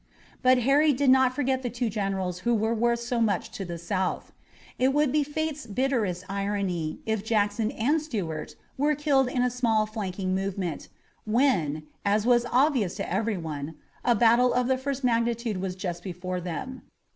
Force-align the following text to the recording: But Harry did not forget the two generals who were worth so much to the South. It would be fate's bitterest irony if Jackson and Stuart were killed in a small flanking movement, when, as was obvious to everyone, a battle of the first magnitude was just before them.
But 0.41 0.57
Harry 0.57 0.93
did 0.93 1.11
not 1.11 1.35
forget 1.35 1.61
the 1.61 1.69
two 1.69 1.87
generals 1.87 2.39
who 2.39 2.55
were 2.55 2.73
worth 2.73 3.01
so 3.01 3.21
much 3.21 3.51
to 3.51 3.63
the 3.63 3.77
South. 3.77 4.31
It 4.79 4.95
would 4.95 5.11
be 5.11 5.23
fate's 5.23 5.67
bitterest 5.67 6.23
irony 6.27 6.97
if 7.05 7.23
Jackson 7.23 7.69
and 7.69 8.01
Stuart 8.01 8.55
were 8.79 8.95
killed 8.95 9.29
in 9.29 9.43
a 9.43 9.49
small 9.51 9.85
flanking 9.85 10.33
movement, 10.33 10.87
when, 11.23 11.83
as 12.03 12.25
was 12.25 12.47
obvious 12.51 12.95
to 12.95 13.13
everyone, 13.13 13.75
a 14.03 14.15
battle 14.15 14.55
of 14.55 14.67
the 14.67 14.77
first 14.79 15.03
magnitude 15.03 15.57
was 15.57 15.75
just 15.75 16.01
before 16.01 16.41
them. 16.41 16.81